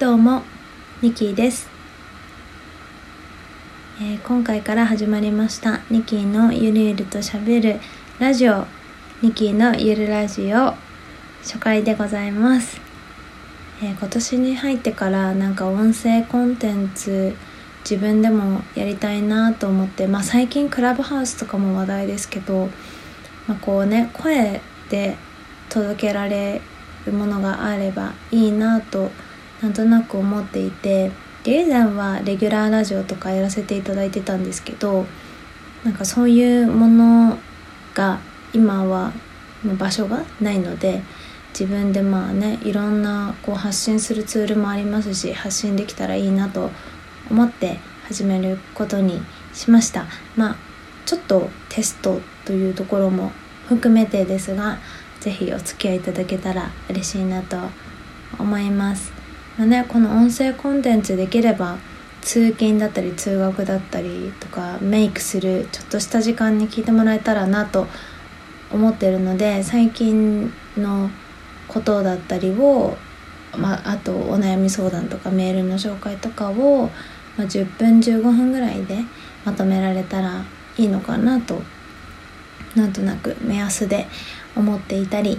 [0.00, 0.44] どうも
[1.02, 1.68] ニキーです、
[4.00, 7.78] えー今回から始まりましたニキーのゆるゆるとしゃべる
[8.18, 8.64] ラジオ
[9.20, 10.74] ニキーのゆるラジオ
[11.42, 12.80] 初回でございます、
[13.82, 17.36] えー今年に入ってからなんか音声コンテンツ
[17.80, 22.70] 自分でもやりたいなと思って、まあ、最近クラブハウスとかも話題ですけど、
[23.46, 25.18] まあ、こうね声で
[25.68, 26.62] 届けられ
[27.04, 29.10] るものがあればいいなと
[29.62, 31.10] なんとなく思っていて
[31.44, 35.06] 以前はレギュラーラジオとかやらせていただいてたんですけど
[35.84, 37.38] なんかそういうもの
[37.94, 38.20] が
[38.52, 39.12] 今は
[39.78, 41.02] 場所がないので
[41.50, 46.70] 自分でまあねいろんなこう発信するツールもありますし発信できたらいいなと
[47.30, 49.20] 思って始めることに
[49.52, 50.06] しました。
[50.36, 50.56] まあ
[51.06, 53.32] ちょっとテストというところも
[53.68, 54.78] 含めてですが
[55.20, 57.56] 是非お付き合いいただけたら嬉しいなと
[58.38, 59.12] 思います、
[59.60, 61.76] まあね、この音声コンテンツできれば
[62.22, 67.86] 通勤だったり通学だったりとかメイクするちょっとした時間に聞いてもらえたらなと
[68.72, 71.10] 思ってるので最近の
[71.68, 72.96] ことだったりを、
[73.54, 76.86] まあ、あとお悩み相談とかメールの紹介とかを、
[77.36, 79.00] まあ、10分15分ぐらいで
[79.44, 80.42] まとめられたら
[80.78, 81.60] いいのかなと
[82.74, 84.06] なんとなく目安で
[84.56, 85.38] 思っていたり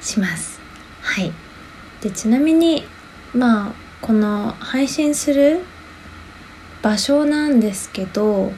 [0.00, 0.58] します。
[1.02, 1.30] はい、
[2.00, 2.86] でちなみに
[3.34, 5.60] まあこの配信する
[6.82, 8.52] 場所なんですけど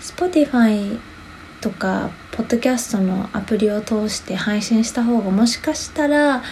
[0.00, 0.98] Spotify
[1.60, 6.42] とかポッドキャストのアプリを通して配信した方がもしかしたら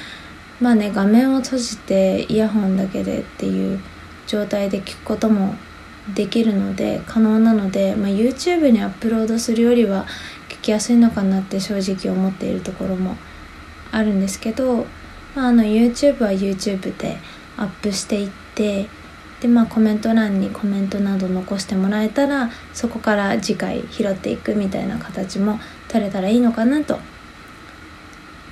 [0.61, 3.81] まあね画面を閉じてイヤホンだけでっていう
[4.27, 5.55] 状態で聞くことも
[6.15, 10.07] できるので可能なので、まあ、YouTube にアップロードするよりは
[10.49, 13.17] 聞きやすいのかなって正直思っているところも
[13.91, 14.87] あるんですけど、
[15.35, 17.19] まあ、あの YouTube は YouTube で
[17.57, 18.87] アップしていって
[19.41, 25.59] でまあコメント欄にコメントなど残してもらえたらそこから次回拾っていくみたいな形も
[25.89, 26.99] 取れたらいいのかなと。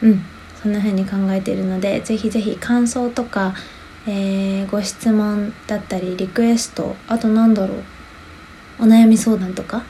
[0.03, 0.23] うん。
[0.63, 3.55] そんな風に考えているのでぜひぜひ感想とか、
[4.07, 7.83] えーご質問だったりリクエストあとなんだろう
[8.81, 9.83] お悩み相談とか、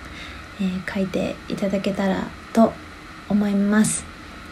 [0.60, 2.72] えー書いていただけたらと
[3.28, 4.04] 思います、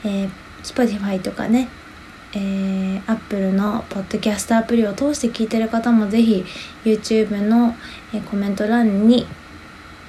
[0.05, 0.31] えー
[0.63, 1.69] Spotify とかね
[2.33, 6.45] えー、Apple のポッドキャストアプリを通して聞いてる方もぜひ
[6.85, 7.75] YouTube の、
[8.15, 9.27] えーコメント欄に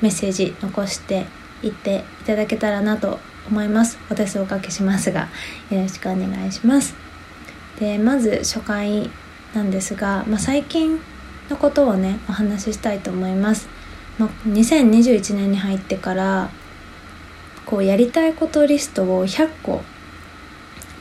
[0.02, 1.26] メッセージ残して
[1.64, 3.98] いっていただけたらなと思います。
[4.10, 5.30] お手数おかけしますが
[5.70, 6.96] よろしくお願いします。
[7.80, 9.10] でまず初回
[9.54, 11.00] なんですが、まあ、最近
[11.50, 13.68] のことをねお話ししたいと思います、
[14.18, 16.50] まあ、2021年に入ってから
[17.66, 19.82] こうやりたいことリストを100個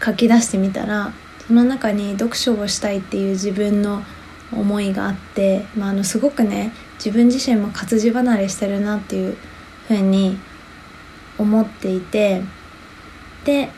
[0.04, 1.12] 書き出してみたら
[1.46, 4.02] その中に読書をしたいっていう自分の
[4.52, 9.36] 思いがあって、まあ、あのすごくね自分自身も活字離れしてるなっていう
[9.86, 10.38] ふうに
[11.38, 12.42] 思っていて
[13.44, 13.70] で、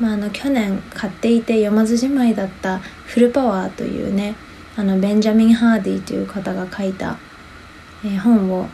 [0.00, 4.36] まあ、あの去年買っていて読まずじまいだった「フルパワー」というね
[4.76, 7.16] あのベンジャミン・ハーディという方が書いた、
[8.04, 8.68] え本を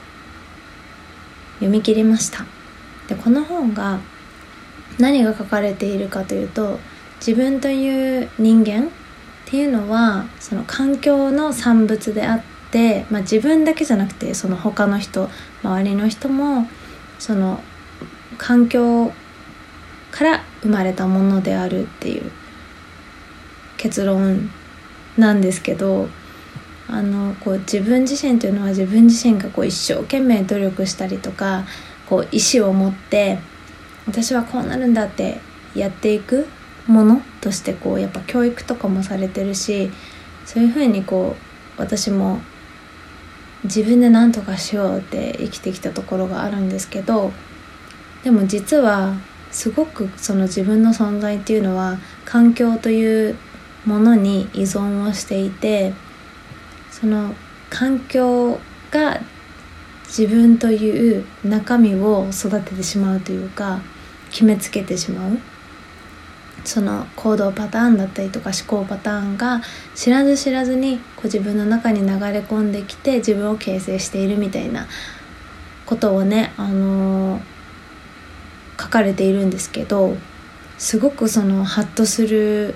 [1.61, 2.45] 読み切りました。
[3.07, 4.01] でこの本が
[4.99, 6.79] 何が書かれているかというと
[7.25, 8.89] 自分という人間っ
[9.47, 15.29] ていうのはその環境の産物であって、まあ、自分だけじゃなくてその他の人
[15.63, 16.67] 周りの人も
[17.19, 17.61] その
[18.39, 19.13] 環境
[20.11, 22.31] から生まれたものであるっていう
[23.77, 24.51] 結論
[25.17, 26.09] なんですけど
[26.89, 31.65] あのこう自分自身というのは自分自身がこう一生懸命努力したりとか
[32.09, 33.39] こう意志を持って
[34.07, 35.41] 私はこうなるんだって
[35.75, 36.47] やっていく
[36.87, 39.91] ものとしてこうやっぱ教育とかもされてるし
[40.45, 41.37] そういうふうにこ
[41.79, 42.41] う私も
[43.65, 47.33] 自分で何とかしようって生きてきたところがあるんですけど
[48.25, 49.15] でも実は
[49.51, 53.37] すごくその自分の存在っていうのは環境という
[53.85, 55.93] ものに依存をしていて
[56.91, 57.35] その
[57.71, 58.59] 環境
[58.91, 59.21] が
[60.17, 63.81] 自分という中身を育ててしまうというか
[64.31, 65.39] 決めつけてしまう。
[66.65, 69.63] その行動パターンだったりとか思考パターンが
[69.97, 74.87] 知らず知らずにこう自分の中に流れ込んできて自分を形成しているみたいな
[75.87, 77.53] ことをね、あのー
[78.83, 80.17] 書かれているんですけど
[80.79, 82.75] すごくそのハッとする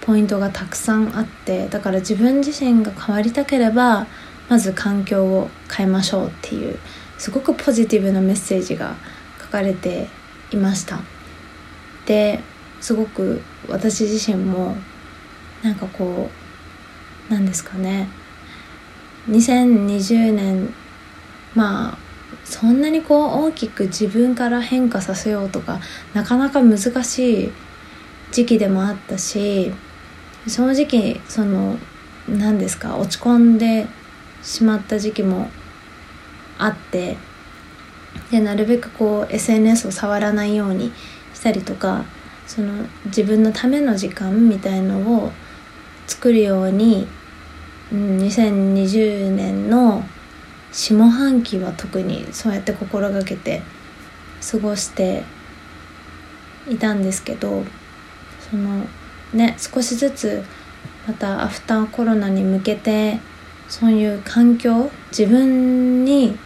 [0.00, 4.06] ポイントがたくさんあってだから自分自身が変わりたければ
[4.48, 6.78] まず環境を変えましょうっていう
[7.18, 8.96] すごくポジティブなメッセージが
[9.40, 10.08] 書かれて
[10.50, 11.00] いました。
[12.06, 12.40] で
[12.80, 14.76] すごく私自身も
[15.62, 16.28] なんかこ
[17.30, 18.08] うなんですかね。
[19.28, 20.74] 2020年
[21.54, 21.98] まあ
[22.44, 25.80] そんなにこう大きく自分から変化させようとか
[26.12, 27.52] なかなか難しい
[28.32, 29.72] 時期でもあったし
[30.46, 31.78] 正直その
[32.28, 33.86] 何ですか落ち込んで
[34.44, 35.48] しまった時期も
[36.58, 37.16] あって
[38.30, 40.92] でなるべくこう SNS を触らないように
[41.32, 42.04] したりとか
[42.46, 45.32] その自分のための時間みたいのを
[46.06, 47.06] 作るように、
[47.90, 50.04] うん、2020年の
[50.72, 53.62] 下半期は特にそうやって心がけて
[54.50, 55.24] 過ごして
[56.68, 57.64] いたんですけど
[58.50, 58.84] その
[59.32, 60.44] ね少しずつ
[61.06, 63.20] またアフターコロナに向けて
[63.68, 66.36] そういう環境自分に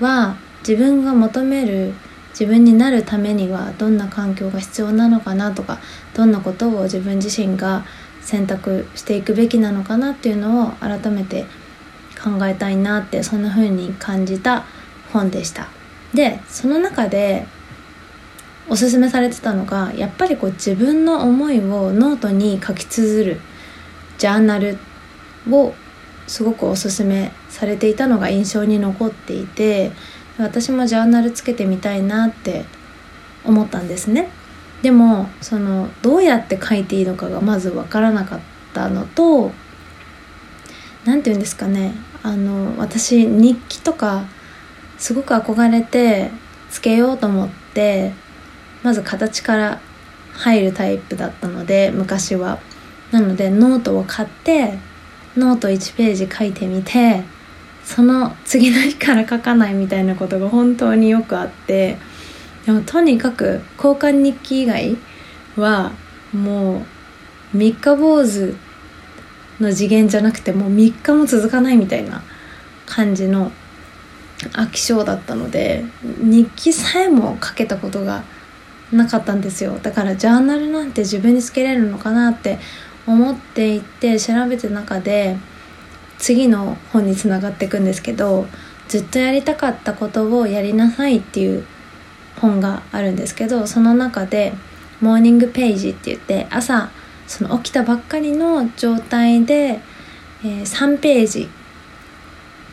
[0.00, 1.94] は自分が求める
[2.30, 5.78] 自分になるためにはどんな環境が必要なのかなとか
[6.14, 7.84] どんなことを自分自身が
[8.20, 11.46] 選択していくべきなのかなっていうのを改めて
[12.22, 14.66] 考えたいなってそんな風に感じた
[15.12, 15.68] 本でした。
[16.14, 17.46] でその中で
[18.68, 23.40] おすすめされてたのがやっぱりこう自分の思いをノートに書き綴る
[24.18, 24.78] ジャーナル
[25.50, 25.74] を
[26.28, 29.90] すごくおすすめされていたのが印象に残っていて
[30.38, 32.64] 私もジャーナルつけてみたいなって
[33.44, 34.30] 思ったんですね。
[34.82, 38.40] でもそのどうやって書いていいのかがまず分からなかっ
[38.72, 39.50] たのと
[41.04, 41.94] 何て言うんですかね。
[42.22, 44.24] あの私日記とか
[44.98, 46.30] すごく憧れて
[46.70, 48.12] つけようと思って
[48.82, 49.80] まず形から
[50.34, 52.58] 入るタイプだったので昔は。
[53.10, 54.78] なのでノートを買って
[55.36, 57.22] ノート1ページ書いてみて
[57.84, 61.98] その次の日から書かないみたいなことが本当によくあって
[62.66, 64.96] でもとにかく交換日記以外
[65.56, 65.92] は
[66.32, 66.82] も
[67.54, 68.54] う三日坊主
[69.60, 72.22] の次元じゃなくてもう3日も続かないみたいな
[72.86, 73.50] 感じの
[74.52, 78.22] 飽き性だったので日記さえも書けたことが
[78.92, 79.78] なかったんですよ。
[79.82, 82.58] だからジャーナルなんて自分につけれるのかなって
[83.08, 85.38] 思っていって調べて中で
[86.18, 88.46] 次の本につながっていくんですけど
[88.86, 91.66] ずっとやりたかったことをやりなさいっていう
[92.38, 94.52] 本があるんですけどその中で
[95.00, 96.90] モーニングページって言って朝
[97.26, 99.80] その起きたばっかりの状態で、
[100.44, 101.48] えー、3ページ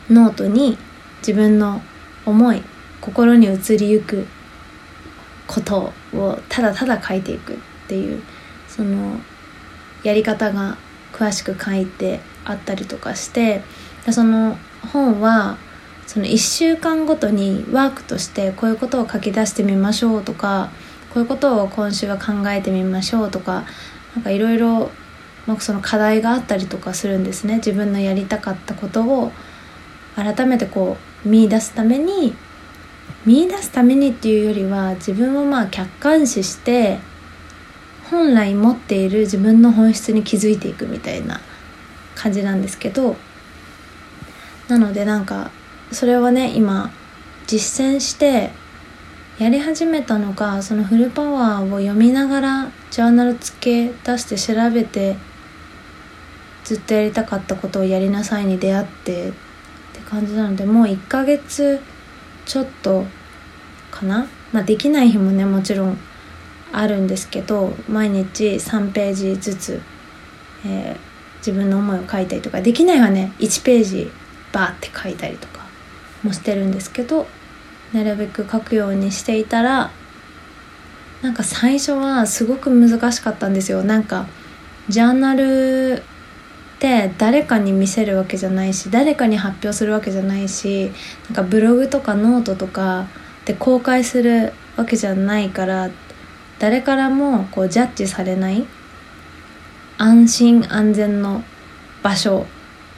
[0.09, 0.77] ノートに
[1.19, 1.81] 自分の
[2.25, 2.61] 思い
[2.99, 4.27] 心に移りゆく
[5.47, 8.21] ことをただただ書いていくっていう
[8.67, 9.19] その
[10.05, 10.77] やり方が
[11.11, 13.63] 詳しく書いてあったりとかして
[14.11, 14.57] その
[14.93, 15.57] 本は
[16.05, 20.69] その1週間ごとにワークとしてこういうことを書き出してみましょうとか
[21.13, 23.65] こういうことを今週は考えてみましょうとか
[24.15, 24.91] なんかいろいろ
[25.81, 27.57] 課題があったりとかするんですね。
[27.57, 29.31] 自分のやりたかったことを
[30.15, 32.33] 改めてこう見出すために
[33.25, 36.99] 見出すためにっていうよりは自分をまあ客観視して
[38.09, 41.41] 本来持っている自分の本質に気づいていくみたいな
[42.15, 43.15] 感じなんですけど
[44.67, 45.51] なのでなんか
[45.91, 46.91] それはね今
[47.47, 48.51] 実践して
[49.37, 55.17] やり始めたのがそのフルパワーを読みながらジャーナル付け出して調べて
[56.63, 59.31] ずっとやりたかったことをやりなさいに出会ってっ
[59.93, 61.81] て感じなのでもう1ヶ月
[62.45, 63.05] ちょっと
[63.91, 65.97] かな、まあ、できない日もねもちろん
[66.79, 69.81] あるんですけど毎日3ページずつ、
[70.65, 73.33] えー、自分の思いを書いたりとかできないはね。
[73.39, 74.11] 1ページ
[74.51, 75.65] バーって書いたりとか
[76.23, 77.27] もしてるんですけど
[77.93, 79.91] なるべく書くようにしていたら
[81.21, 83.83] なんか最初はすごく難しかったんですよ。
[83.83, 84.27] なんか
[84.89, 86.03] ジャーナル
[86.75, 90.91] って誰かに見せるわけじゃないし誰かに発表するわけじゃないし
[91.29, 93.07] なんかブログとかノートとか
[93.45, 95.89] で公開するわけじゃないから
[96.59, 98.65] 誰からもこうジャッジされない
[99.97, 101.43] 安心安全の
[102.03, 102.45] 場所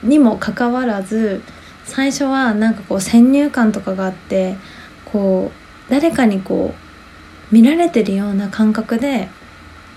[0.04, 1.42] にもかかわらず
[1.86, 4.56] 最初はなんかこう先入観とかがあって
[5.06, 5.52] こ
[5.88, 6.74] う誰かにこ
[7.52, 9.30] う見られてるような感覚で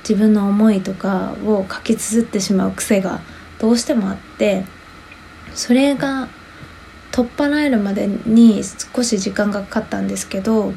[0.08, 3.20] 自分の思いとかを書き綴ってしまう癖が
[3.58, 4.64] どうしてもあって
[5.54, 6.28] それが
[7.10, 8.62] 取っ払えるまでに
[8.94, 10.72] 少し時間がかかったんですけど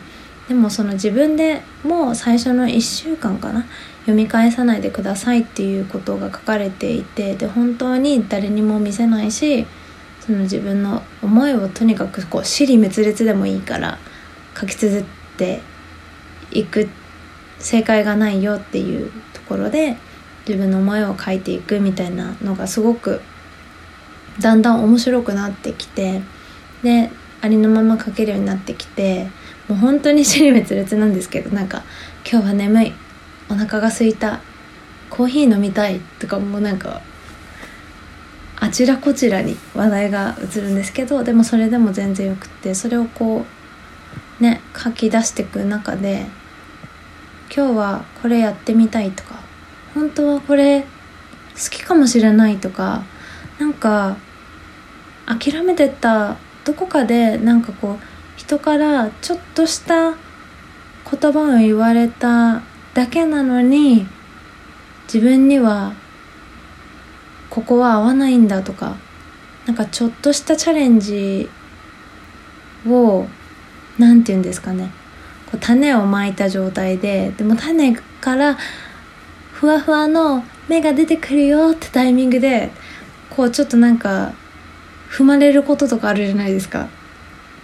[0.48, 3.66] でもその自分でもう最初の1週間かな
[4.02, 9.66] 読み返さないでくださいっていうことが書かれていてで本当に誰にも見せないし
[10.20, 13.98] その自分の思いをとにかくこう尻滅裂でもいいから
[14.60, 15.06] 書き綴っ
[15.38, 15.62] て
[16.52, 16.90] いく
[17.60, 19.98] 正解がないよっていうところで
[20.46, 23.22] 自分の思いを書いていくみたいなのがすごく
[24.40, 26.22] だんだん面白くなってきて
[26.84, 27.10] で
[27.42, 29.30] ありのまま書けるようになってきて
[29.74, 31.84] もう本当に尻滅裂なんですけどなんか
[32.30, 32.94] 「今日は眠い。
[33.50, 34.40] お腹が空いた。
[35.10, 37.02] コーヒー飲みたい」とかもうなんか
[38.60, 43.46] あちらこちらに話題が移るんですけどでもそれでも全然よくってそれをこ
[44.40, 46.26] うね書き出していく中で
[47.56, 49.40] 今日はこれやってみたいとか
[49.94, 50.86] 本当はこれ好
[51.70, 53.04] きかもしれないとか
[53.60, 54.18] なんか
[55.26, 62.62] 諦めてたどこかでなんかこう人からちょっとした言葉を言われた
[62.94, 64.08] だけなのに
[65.06, 65.94] 自分には
[67.50, 68.98] ここは合わないんだとか
[69.66, 71.50] なんかちょっとしたチャレンジ
[72.88, 73.28] を
[73.98, 74.92] 何て言うんですかね。
[75.46, 78.58] こう種をまいた状態ででも種から
[79.52, 82.72] ふわふわの芽が出てくるよってタイミングで
[83.30, 84.34] こうちょっとなんか
[85.10, 86.90] 踏まれることとかあるじゃないですか。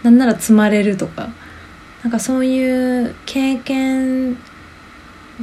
[0.03, 1.29] なんなら積まれるとか。
[2.03, 4.37] なんかそういう経験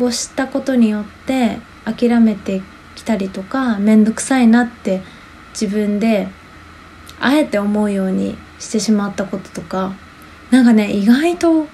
[0.01, 2.63] をしたことによって諦めて
[2.95, 5.03] きたりとか面倒くさいなって
[5.51, 6.29] 自分で
[7.21, 9.93] あえて思うようにしてしまったこととか。
[10.51, 11.67] なんかね意外と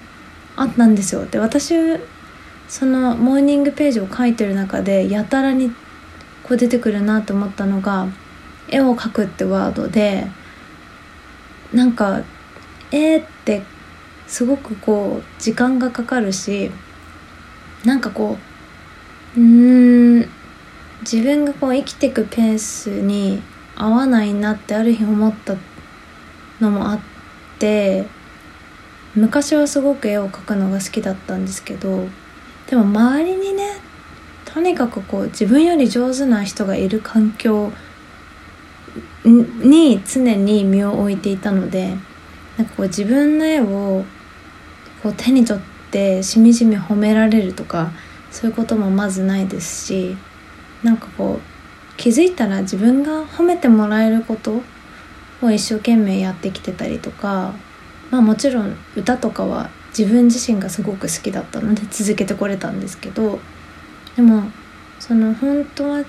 [0.55, 1.25] あったんですよ。
[1.25, 1.73] で私
[2.67, 5.69] そのモーニングページを書いてる中でやたらに
[6.43, 8.07] こう出てくるなと思ったのが
[8.67, 10.27] 絵を描くってワードで
[11.71, 12.23] なんか
[12.93, 13.63] 絵って
[14.27, 16.71] すごくこう時間がかかるし
[17.83, 18.37] なんかこ
[19.35, 20.29] ううん
[21.01, 23.41] 自分がこう生きてくペースに
[23.75, 25.55] 合わないなってある日思った
[26.61, 26.99] のもあっ
[27.59, 28.05] て
[29.15, 32.07] 昔はすごく絵を描くのが好きだったんですけど
[32.69, 33.81] でも周りにね
[34.45, 37.71] とにかくこう自分より上手な人がいる環境
[39.25, 41.97] に常に身を置いていたので
[42.57, 44.05] なんかこう自分の絵を
[45.01, 47.91] こう手に取ってしみじみ褒められるとか
[48.31, 50.17] そういうこともまずないですし
[50.83, 54.61] なんかこう気づいたら自分が褒めてもらえること
[55.41, 57.53] を一生懸命やってきてたりとか
[58.11, 63.39] まあもちろん歌とかは自分自身がすごく好きだったので続けてこれたんですけど
[64.15, 64.43] でも
[64.99, 66.03] その本当は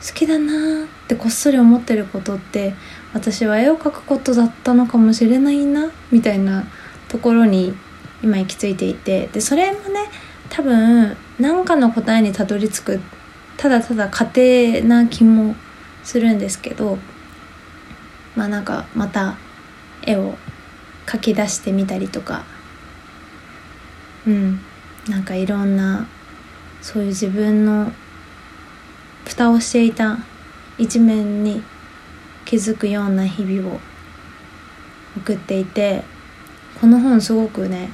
[0.00, 2.74] 好きだなってこっそり思ってることって
[3.14, 6.64] 私は絵を描くことだったのかもしれないなみたいな
[7.08, 7.74] ところに
[8.22, 9.28] 今行き着いていて。
[9.28, 10.10] でそれもね
[10.50, 13.00] 多分何かの答えにたどり着く
[13.56, 15.54] ただただ家庭な気も
[16.04, 16.98] するんですけど
[18.36, 19.36] まあなんかまた
[20.02, 20.36] 絵を
[21.06, 22.44] 描き出してみたりとか。
[24.26, 24.60] うん。
[25.08, 26.06] なんかいろんな
[26.82, 27.92] そういう自分の
[29.36, 30.18] 蓋をしていた
[30.78, 31.62] 一面に
[32.46, 33.80] 気づくような日々を
[35.18, 36.04] 送っていて
[36.80, 37.90] この本すごくね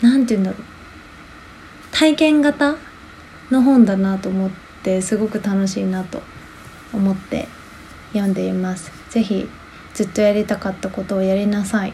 [0.00, 0.62] 何て言うんだろう。
[1.92, 2.76] 体験型
[3.50, 4.50] の本だなと思っ
[4.82, 6.22] てすごく楽しいなと
[6.92, 7.48] 思って
[8.12, 8.90] 読んでいます。
[9.10, 9.48] 是非
[9.92, 11.92] ずっとやりたかったことをやりなさい。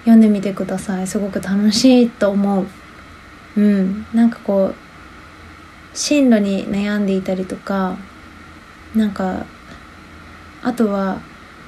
[0.00, 1.06] 読んでみてください。
[1.08, 2.66] すごく楽しいと思う。
[3.56, 4.06] うん。
[4.12, 4.74] なんかこう
[5.94, 7.96] 進路に悩んでいたりとか
[8.94, 9.46] なんか
[10.62, 11.20] あとは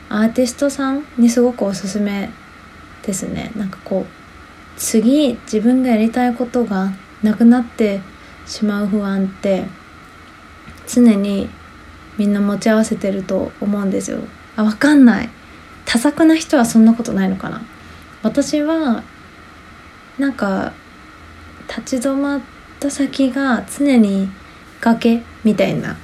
[0.08, 2.30] アーティストさんにすごくおすすめ
[3.02, 3.52] ですね。
[3.56, 4.06] なんかこう
[4.76, 6.92] 次自分がやりたいことが
[7.22, 8.00] なくなって
[8.46, 9.64] しまう不安って
[10.86, 11.48] 常に
[12.18, 14.20] みんな持ち合わせてると思うんですよ。
[14.56, 15.28] あ分かんない。
[15.84, 17.62] 多作な人はそんなことないのかな。
[18.22, 19.02] 私は
[20.18, 20.72] なんか
[21.68, 22.55] 立ち止まって
[22.86, 24.28] た先が常に
[24.80, 25.96] 崖みたいな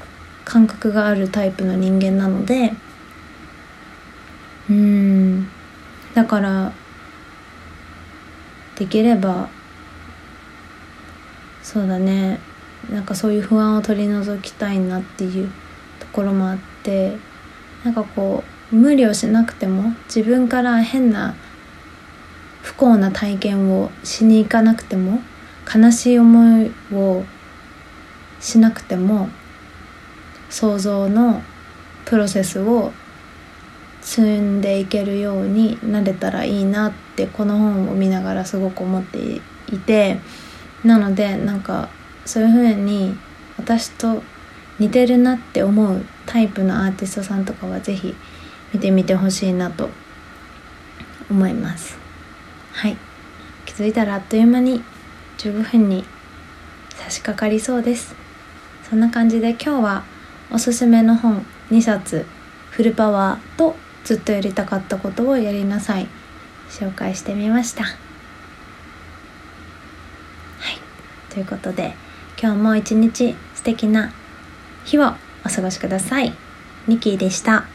[0.44, 2.72] 感覚があるタイプの人間なので
[4.68, 5.48] うん
[6.14, 6.72] だから
[8.74, 9.48] できれば
[11.62, 12.40] そうだね。
[12.90, 15.48] なんかそういう不安を取り除きたいなっていう
[16.00, 17.16] ところもあって
[17.84, 21.36] なんかこう無理をしなくても自分から変な
[22.62, 25.20] 不幸な体験をしに行かなくても
[25.74, 27.24] 悲しい思いを
[28.40, 29.28] しなくても
[30.50, 31.42] 想像の
[32.04, 32.92] プロセスを
[34.02, 39.18] 積んでいけるようになれたらいいなってこの本を見ながらすごく思って
[39.70, 40.18] いて
[40.84, 41.88] なのでなんか
[42.26, 43.16] そういうふうに
[43.56, 44.22] 私と
[44.78, 48.14] 似てるなって思うタイプのアーティストさんとかは是非
[48.74, 49.88] 見てみてほしいなと
[51.30, 51.98] 思います。
[52.72, 52.96] はい。
[53.64, 54.82] 気づいたらあっという間に
[55.42, 56.04] 15分に
[56.90, 58.14] 差し掛かりそうです。
[58.88, 60.04] そんな感じで今日は
[60.52, 62.26] おすすめの本2冊
[62.70, 66.06] フルパワーとずっとやりたかったことをやりなさい。
[66.70, 67.82] 紹介してみました。
[67.82, 67.94] はい。
[71.28, 71.94] ということで
[72.40, 74.12] 今日も一日素敵な
[74.84, 76.32] 日をお過ごしください。
[76.86, 77.71] ニキーでした。